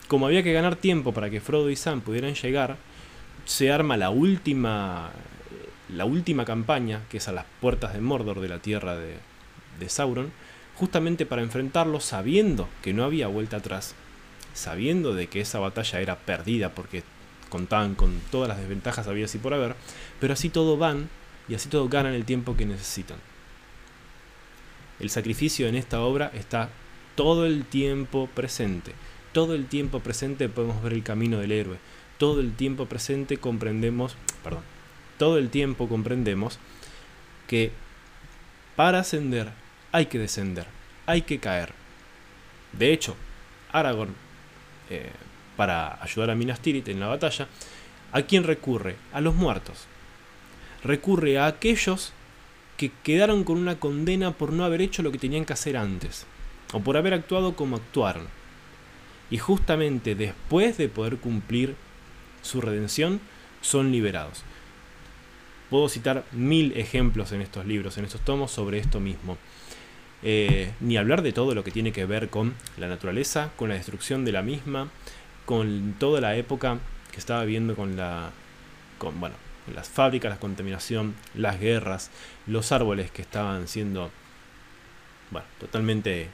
como 0.09 0.27
había 0.27 0.43
que 0.43 0.53
ganar 0.53 0.77
tiempo 0.77 1.13
para 1.13 1.31
que 1.31 1.41
Frodo 1.41 1.71
y 1.71 1.77
Sam 1.77 2.01
pudieran 2.01 2.35
llegar, 2.35 2.77
se 3.45 3.71
arma 3.71 3.97
la 3.97 4.11
última 4.11 5.11
la 5.89 6.05
última 6.05 6.45
campaña, 6.45 7.03
que 7.11 7.19
es 7.19 7.29
a 7.29 7.33
las 7.33 7.45
puertas 7.61 7.93
de 7.93 8.01
Mordor 8.01 8.41
de 8.41 8.49
la 8.49 8.59
tierra 8.59 8.97
de, 8.97 9.17
de 9.79 9.89
Sauron, 9.89 10.33
justamente 10.75 11.27
para 11.27 11.43
enfrentarlos 11.43 12.05
sabiendo 12.05 12.69
que 12.83 12.93
no 12.93 13.05
había 13.05 13.29
vuelta 13.29 13.59
atrás, 13.59 13.95
sabiendo 14.55 15.15
de 15.15 15.29
que 15.29 15.41
esa 15.41 15.59
batalla 15.59 16.01
era 16.01 16.17
perdida 16.17 16.71
porque 16.71 17.03
contaban 17.49 17.95
con 17.95 18.21
todas 18.31 18.49
las 18.49 18.59
desventajas 18.59 19.07
había 19.07 19.27
así 19.27 19.39
por 19.39 19.55
haber, 19.55 19.77
pero 20.21 20.33
así 20.33 20.49
todo 20.49 20.77
van 20.77 21.09
y 21.49 21.55
así 21.55 21.69
todo 21.69 21.89
ganan 21.89 22.15
el 22.15 22.25
tiempo 22.25 22.57
que 22.57 22.67
necesitan. 22.67 23.19
El 24.99 25.11
sacrificio 25.11 25.69
en 25.69 25.75
esta 25.75 26.01
obra 26.01 26.31
está 26.35 26.71
todo 27.15 27.47
el 27.47 27.65
tiempo 27.65 28.29
presente. 28.35 28.93
Todo 29.33 29.55
el 29.55 29.67
tiempo 29.67 30.01
presente 30.01 30.49
podemos 30.49 30.83
ver 30.83 30.95
el 30.95 31.03
camino 31.03 31.39
del 31.39 31.53
héroe. 31.53 31.77
Todo 32.19 32.41
el 32.41 32.55
tiempo 32.55 32.87
presente 32.87 33.37
comprendemos, 33.37 34.17
perdón, 34.43 34.63
todo 35.19 35.39
el 35.39 35.51
tiempo 35.51 35.89
comprendemos 35.89 36.59
que 37.47 37.73
para 38.75 39.01
ascender 39.01 39.51
hay 39.93 40.07
que 40.07 40.19
descender, 40.19 40.67
hay 41.07 41.23
que 41.23 41.39
caer. 41.39 41.73
De 42.73 42.93
hecho, 42.93 43.17
Aragorn 43.73 44.15
eh, 44.91 45.11
para 45.57 46.03
ayudar 46.03 46.31
a 46.31 46.35
Minas 46.35 46.61
Tirith 46.61 46.89
en 46.89 47.01
la 47.01 47.07
batalla, 47.07 47.49
¿a 48.13 48.23
quién 48.23 48.45
recurre? 48.45 48.97
A 49.13 49.21
los 49.21 49.35
muertos. 49.35 49.87
Recurre 50.85 51.39
a 51.39 51.47
aquellos 51.47 52.13
que 52.77 52.93
quedaron 53.03 53.43
con 53.43 53.57
una 53.57 53.81
condena 53.81 54.33
por 54.33 54.53
no 54.53 54.65
haber 54.65 54.83
hecho 54.83 55.03
lo 55.03 55.11
que 55.11 55.19
tenían 55.19 55.47
que 55.47 55.55
hacer 55.55 55.77
antes, 55.77 56.27
o 56.73 56.81
por 56.81 56.97
haber 56.97 57.15
actuado 57.15 57.57
como 57.57 57.77
actuaron. 57.77 58.27
Y 59.31 59.39
justamente 59.39 60.15
después 60.15 60.77
de 60.77 60.89
poder 60.89 61.17
cumplir 61.17 61.75
su 62.43 62.61
redención, 62.61 63.21
son 63.63 63.91
liberados. 63.91 64.45
Puedo 65.71 65.89
citar 65.89 66.25
mil 66.33 66.73
ejemplos 66.77 67.33
en 67.33 67.41
estos 67.41 67.67
libros, 67.67 67.99
en 67.99 68.05
estos 68.05 68.21
tomos, 68.21 68.51
sobre 68.51 68.79
esto 68.79 69.01
mismo. 69.01 69.37
Eh, 70.23 70.73
ni 70.81 70.97
hablar 70.97 71.23
de 71.23 71.33
todo 71.33 71.55
lo 71.55 71.63
que 71.63 71.71
tiene 71.71 71.93
que 71.93 72.07
ver 72.07 72.31
con 72.31 72.55
la 72.79 72.89
naturaleza, 72.89 73.51
con 73.57 73.69
la 73.69 73.75
destrucción 73.75 74.25
de 74.25 74.33
la 74.33 74.43
misma, 74.43 74.89
con 75.45 75.95
toda 75.99 76.21
la 76.21 76.37
época 76.37 76.79
que 77.13 77.19
estaba 77.19 77.45
viendo 77.45 77.75
con 77.75 77.97
la 77.97 78.31
con 78.99 79.15
las 79.75 79.89
fábricas 79.89 80.31
la 80.31 80.39
contaminación 80.39 81.15
las 81.35 81.59
guerras 81.61 82.11
los 82.47 82.73
árboles 82.73 83.11
que 83.11 83.23
estaban 83.23 83.69
siendo 83.69 84.11
totalmente 85.59 86.29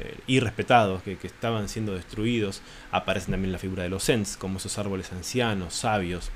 eh, 0.00 0.16
irrespetados 0.26 1.02
que, 1.02 1.16
que, 1.16 1.26
estaban 1.26 1.68
siendo 1.68 1.94
destruidos 1.94 2.62
aparecen 2.90 3.32
también 3.32 3.52
la 3.52 3.58
figura 3.58 3.82
de 3.82 3.88
los 3.88 4.08
Ents 4.08 4.36
como 4.36 4.58
esos 4.58 4.78
árboles 4.78 5.12
ancianos 5.12 5.74
sabios 5.74 6.30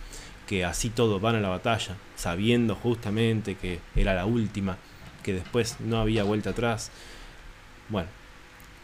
que 0.46 0.64
así 0.64 0.90
todo 0.90 1.20
van 1.20 1.36
a 1.36 1.40
la 1.40 1.48
batalla 1.48 1.96
sabiendo 2.16 2.74
justamente 2.74 3.56
que 3.56 3.80
era 3.94 4.14
la 4.14 4.26
última 4.26 4.78
que 5.22 5.32
después 5.32 5.80
no 5.80 6.00
había 6.00 6.22
vuelta 6.24 6.50
atrás 6.50 6.90
bueno 7.88 8.08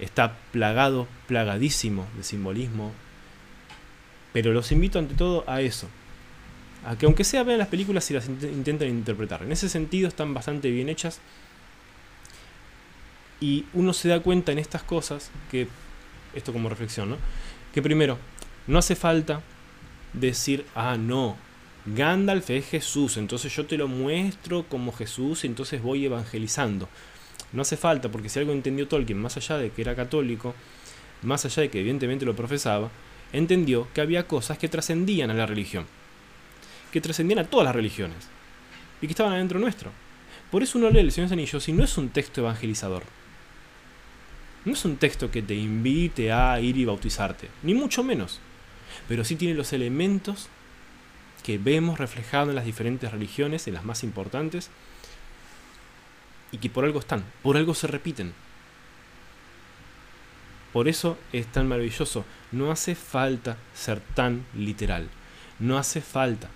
está 0.02 0.37
plagado, 0.50 1.07
plagadísimo 1.28 2.07
de 2.16 2.25
simbolismo. 2.25 2.92
Pero 4.33 4.52
los 4.52 4.73
invito 4.73 4.99
ante 4.99 5.14
todo 5.14 5.45
a 5.47 5.61
eso. 5.61 5.88
A 6.85 6.97
que 6.97 7.07
aunque 7.07 7.25
sea 7.25 7.45
vean 7.45 7.59
las 7.59 7.69
películas 7.69 8.11
y 8.11 8.14
las 8.14 8.28
intenten 8.28 8.88
interpretar. 8.88 9.42
En 9.42 9.52
ese 9.52 9.69
sentido 9.69 10.09
están 10.09 10.35
bastante 10.35 10.71
bien 10.71 10.88
hechas. 10.88 11.21
Y 13.40 13.66
uno 13.73 13.92
se 13.92 14.09
da 14.09 14.21
cuenta 14.21 14.52
en 14.52 14.59
estas 14.59 14.83
cosas 14.83 15.31
que, 15.50 15.69
esto 16.35 16.52
como 16.52 16.69
reflexión, 16.69 17.11
¿no? 17.11 17.16
Que 17.73 17.83
primero, 17.83 18.19
no 18.66 18.78
hace 18.78 18.97
falta 18.97 19.42
decir, 20.12 20.66
ah, 20.75 20.97
no, 20.99 21.37
Gandalf 21.84 22.48
es 22.50 22.66
Jesús, 22.66 23.16
entonces 23.16 23.54
yo 23.54 23.66
te 23.66 23.76
lo 23.76 23.88
muestro 23.88 24.64
como 24.68 24.92
Jesús 24.92 25.42
y 25.42 25.48
entonces 25.48 25.82
voy 25.82 26.04
evangelizando. 26.04 26.88
No 27.52 27.62
hace 27.62 27.76
falta, 27.76 28.08
porque 28.08 28.28
si 28.28 28.38
algo 28.38 28.52
entendió 28.52 28.86
Tolkien, 28.86 29.18
más 29.18 29.36
allá 29.36 29.58
de 29.58 29.70
que 29.70 29.82
era 29.82 29.96
católico, 29.96 30.54
más 31.22 31.44
allá 31.44 31.62
de 31.62 31.70
que 31.70 31.80
evidentemente 31.80 32.24
lo 32.24 32.36
profesaba, 32.36 32.88
entendió 33.32 33.88
que 33.92 34.00
había 34.00 34.28
cosas 34.28 34.58
que 34.58 34.68
trascendían 34.68 35.30
a 35.30 35.34
la 35.34 35.46
religión, 35.46 35.86
que 36.92 37.00
trascendían 37.00 37.40
a 37.40 37.44
todas 37.50 37.64
las 37.64 37.74
religiones, 37.74 38.28
y 39.00 39.06
que 39.06 39.12
estaban 39.12 39.32
adentro 39.32 39.58
nuestro. 39.58 39.90
Por 40.52 40.62
eso 40.62 40.78
uno 40.78 40.88
lee 40.88 41.00
el 41.00 41.10
Señor 41.10 41.30
de 41.30 41.34
Anillos 41.34 41.68
no 41.70 41.82
es 41.82 41.98
un 41.98 42.10
texto 42.10 42.42
evangelizador. 42.42 43.02
No 44.64 44.74
es 44.74 44.84
un 44.84 44.98
texto 44.98 45.32
que 45.32 45.42
te 45.42 45.56
invite 45.56 46.30
a 46.30 46.60
ir 46.60 46.76
y 46.76 46.84
bautizarte, 46.84 47.48
ni 47.64 47.74
mucho 47.74 48.04
menos. 48.04 48.38
Pero 49.08 49.24
sí 49.24 49.34
tiene 49.34 49.54
los 49.54 49.72
elementos 49.72 50.48
que 51.42 51.58
vemos 51.58 51.99
reflejados 51.99 52.50
en 52.50 52.54
las 52.54 52.64
diferentes 52.64 53.11
religiones, 53.11 53.66
en 53.66 53.75
las 53.75 53.84
más 53.84 54.04
importantes, 54.04 54.70
y 56.50 56.58
que 56.58 56.70
por 56.70 56.84
algo 56.84 57.00
están, 57.00 57.25
por 57.42 57.56
algo 57.56 57.75
se 57.75 57.87
repiten. 57.87 58.32
Por 60.72 60.88
eso 60.88 61.18
es 61.32 61.46
tan 61.46 61.68
maravilloso. 61.68 62.25
No 62.50 62.70
hace 62.70 62.94
falta 62.94 63.56
ser 63.75 64.00
tan 64.00 64.46
literal. 64.54 65.08
No 65.58 65.78
hace 65.78 66.00
falta 66.00 66.49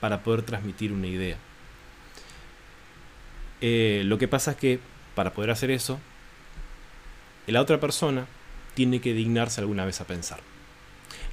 para 0.00 0.22
poder 0.22 0.42
transmitir 0.42 0.92
una 0.92 1.06
idea. 1.06 1.36
Eh, 3.60 4.02
lo 4.04 4.18
que 4.18 4.28
pasa 4.28 4.52
es 4.52 4.56
que 4.56 4.80
para 5.14 5.32
poder 5.32 5.50
hacer 5.50 5.70
eso, 5.70 5.98
la 7.46 7.60
otra 7.60 7.78
persona 7.78 8.26
tiene 8.74 9.00
que 9.00 9.14
dignarse 9.14 9.60
alguna 9.60 9.84
vez 9.84 10.00
a 10.00 10.06
pensar. 10.06 10.40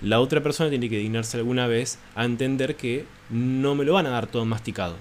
La 0.04 0.20
otra 0.20 0.44
persona 0.44 0.70
tiene 0.70 0.90
que 0.90 0.98
dignarse 0.98 1.38
alguna 1.38 1.66
vez 1.66 1.98
a 2.14 2.26
entender 2.26 2.76
que 2.76 3.06
no 3.30 3.74
me 3.74 3.86
lo 3.86 3.94
van 3.94 4.06
a 4.06 4.10
dar 4.10 4.28
todo 4.28 4.44
masticado. 4.44 4.98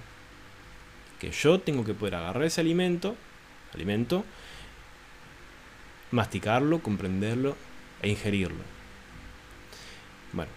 Que 1.18 1.32
yo 1.32 1.58
tengo 1.58 1.84
que 1.84 1.92
poder 1.92 2.14
agarrar 2.14 2.44
ese 2.44 2.60
alimento, 2.60 3.16
alimento, 3.74 4.24
masticarlo, 6.12 6.78
comprenderlo 6.78 7.56
e 8.00 8.10
ingerirlo. 8.10 8.62
Bueno, 10.32 10.52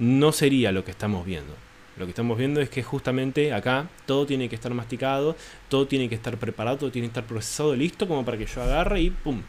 no 0.00 0.32
sería 0.32 0.72
lo 0.72 0.84
que 0.84 0.90
estamos 0.90 1.24
viendo. 1.24 1.54
Lo 1.98 2.06
que 2.06 2.10
estamos 2.10 2.36
viendo 2.36 2.60
es 2.60 2.70
que 2.70 2.82
justamente 2.82 3.52
acá 3.52 3.88
todo 4.04 4.26
tiene 4.26 4.48
que 4.48 4.56
estar 4.56 4.74
masticado, 4.74 5.36
todo 5.68 5.86
tiene 5.86 6.08
que 6.08 6.16
estar 6.16 6.36
preparado, 6.38 6.78
todo 6.78 6.90
tiene 6.90 7.06
que 7.06 7.10
estar 7.10 7.24
procesado, 7.26 7.76
listo, 7.76 8.08
como 8.08 8.24
para 8.24 8.36
que 8.36 8.46
yo 8.46 8.62
agarre 8.62 9.00
y 9.00 9.10
¡pum! 9.10 9.42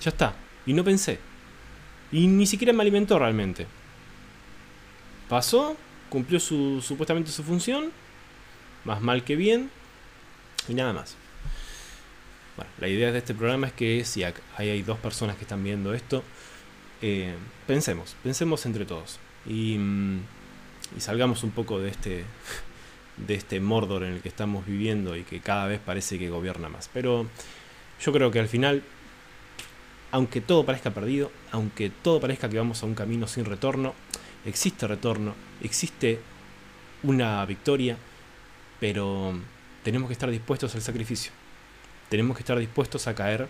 Ya 0.00 0.10
está. 0.10 0.34
Y 0.66 0.72
no 0.72 0.84
pensé. 0.84 1.29
Y 2.12 2.26
ni 2.26 2.46
siquiera 2.46 2.72
me 2.72 2.82
alimentó 2.82 3.18
realmente. 3.18 3.66
Pasó, 5.28 5.76
cumplió 6.08 6.40
su, 6.40 6.82
supuestamente 6.82 7.30
su 7.30 7.42
función, 7.44 7.92
más 8.84 9.00
mal 9.00 9.24
que 9.24 9.36
bien, 9.36 9.70
y 10.68 10.74
nada 10.74 10.92
más. 10.92 11.16
Bueno, 12.56 12.70
la 12.80 12.88
idea 12.88 13.12
de 13.12 13.18
este 13.18 13.34
programa 13.34 13.68
es 13.68 13.72
que 13.72 14.04
si 14.04 14.24
hay 14.24 14.82
dos 14.82 14.98
personas 14.98 15.36
que 15.36 15.42
están 15.42 15.62
viendo 15.62 15.94
esto, 15.94 16.24
eh, 17.02 17.34
pensemos, 17.66 18.16
pensemos 18.22 18.66
entre 18.66 18.84
todos. 18.84 19.18
Y, 19.46 19.78
mm, 19.78 20.20
y, 20.96 21.00
salgamos 21.00 21.44
un 21.44 21.50
poco 21.50 21.78
de 21.78 21.90
este, 21.90 22.24
de 23.16 23.34
este 23.34 23.60
Mordor 23.60 24.04
en 24.04 24.14
el 24.14 24.20
que 24.20 24.28
estamos 24.28 24.66
viviendo 24.66 25.16
y 25.16 25.22
que 25.22 25.40
cada 25.40 25.66
vez 25.66 25.80
parece 25.80 26.18
que 26.18 26.28
gobierna 26.28 26.68
más. 26.68 26.90
Pero 26.92 27.26
yo 28.00 28.12
creo 28.12 28.30
que 28.30 28.40
al 28.40 28.48
final, 28.48 28.82
aunque 30.10 30.40
todo 30.40 30.64
parezca 30.64 30.90
perdido, 30.90 31.30
aunque 31.52 31.90
todo 31.90 32.20
parezca 32.20 32.48
que 32.48 32.58
vamos 32.58 32.82
a 32.82 32.86
un 32.86 32.94
camino 32.94 33.26
sin 33.26 33.44
retorno, 33.44 33.94
existe 34.44 34.86
retorno, 34.86 35.34
existe 35.62 36.20
una 37.02 37.44
victoria, 37.46 37.96
pero 38.78 39.38
tenemos 39.82 40.08
que 40.08 40.12
estar 40.14 40.30
dispuestos 40.30 40.74
al 40.74 40.82
sacrificio 40.82 41.32
tenemos 42.10 42.36
que 42.36 42.42
estar 42.42 42.58
dispuestos 42.58 43.06
a 43.06 43.14
caer 43.14 43.48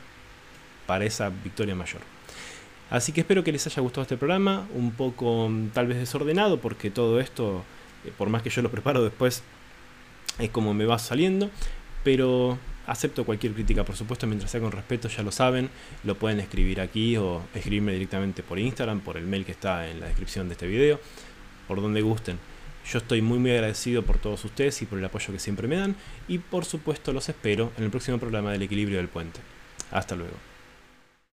para 0.87 1.05
esa 1.05 1.31
victoria 1.31 1.75
mayor. 1.75 2.02
Así 2.90 3.12
que 3.12 3.23
espero 3.23 3.43
que 3.43 3.52
les 3.52 3.67
haya 3.67 3.83
gustado 3.83 4.02
este 4.02 4.17
programa, 4.17 4.69
un 4.75 4.93
poco 4.93 5.49
mm, 5.49 5.71
tal 5.71 5.87
vez 5.87 5.99
desordenado, 5.99 6.61
porque 6.61 6.90
todo 6.90 7.19
esto, 7.21 7.64
eh, 8.05 8.12
por 8.17 8.29
más 8.29 8.43
que 8.43 8.50
yo 8.50 8.62
lo 8.62 8.71
preparo 8.71 9.02
después, 9.02 9.43
es 10.38 10.50
como 10.50 10.75
me 10.75 10.85
va 10.85 10.99
saliendo, 10.99 11.50
pero 12.05 12.59
acepto 12.90 13.25
cualquier 13.25 13.52
crítica, 13.52 13.85
por 13.85 13.97
supuesto, 13.97 14.26
mientras 14.26 14.50
sea 14.50 14.61
con 14.61 14.73
respeto, 14.73 15.09
ya 15.09 15.23
lo 15.23 15.30
saben, 15.30 15.70
lo 16.02 16.16
pueden 16.16 16.40
escribir 16.40 16.80
aquí 16.80 17.16
o 17.16 17.42
escribirme 17.54 17.92
directamente 17.92 18.42
por 18.42 18.59
Instagram, 18.59 19.00
por 19.00 19.16
el 19.16 19.26
mail 19.26 19.44
que 19.44 19.52
está 19.52 19.88
en 19.88 20.00
la 20.00 20.06
descripción 20.06 20.49
de 20.49 20.54
este 20.54 20.66
video, 20.66 20.99
por 21.68 21.80
donde 21.80 22.02
gusten. 22.02 22.38
Yo 22.90 22.99
estoy 22.99 23.23
muy 23.23 23.38
muy 23.38 23.52
agradecido 23.52 24.02
por 24.02 24.18
todos 24.18 24.44
ustedes 24.44 24.82
y 24.82 24.87
por 24.87 24.99
el 24.99 25.04
apoyo 25.04 25.32
que 25.32 25.38
siempre 25.38 25.68
me 25.68 25.76
dan 25.76 25.94
y 26.26 26.38
por 26.38 26.64
supuesto 26.64 27.12
los 27.12 27.28
espero 27.28 27.73
en 27.78 27.85
el 27.85 27.90
próximo 27.90 28.18
programa 28.18 28.50
del 28.50 28.62
equilibrio 28.62 28.97
del 28.97 29.09
puente. 29.09 29.38
Hasta 29.92 30.16
luego. 30.16 30.50